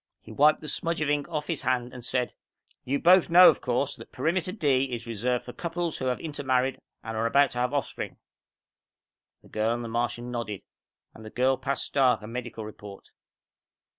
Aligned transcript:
He 0.19 0.31
wiped 0.31 0.61
the 0.61 0.67
smudge 0.67 0.99
of 1.01 1.11
ink 1.11 1.29
off 1.29 1.45
his 1.45 1.61
hand 1.61 1.93
and 1.93 2.03
said, 2.03 2.33
"You 2.83 2.97
both 2.97 3.29
know, 3.29 3.49
of 3.49 3.61
course, 3.61 3.95
that 3.97 4.11
Perimeter 4.11 4.51
D 4.51 4.85
is 4.85 5.05
reserved 5.05 5.45
for 5.45 5.53
couples 5.53 5.99
who 5.99 6.05
have 6.05 6.19
intermarried 6.19 6.81
and 7.03 7.15
are 7.15 7.27
about 7.27 7.51
to 7.51 7.59
have 7.59 7.71
offspring?" 7.71 8.17
The 9.43 9.49
girl 9.49 9.75
and 9.75 9.83
the 9.83 9.87
Martian 9.89 10.31
nodded, 10.31 10.63
and 11.13 11.23
the 11.23 11.29
girl 11.29 11.55
passed 11.55 11.85
Stark 11.85 12.23
a 12.23 12.27
medical 12.27 12.65
report. 12.65 13.09